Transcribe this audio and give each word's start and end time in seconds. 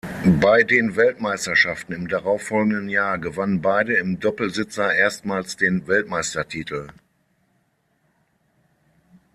Bei 0.41 0.63
den 0.63 0.95
Weltmeisterschaften 0.95 1.93
im 1.93 2.07
darauffolgenden 2.07 2.89
Jahr 2.89 3.19
gewannen 3.19 3.61
beide 3.61 3.97
im 3.97 4.19
Doppelsitzer 4.19 4.91
erstmals 4.91 5.57
den 5.57 5.85
Weltmeistertitel. 5.85 6.87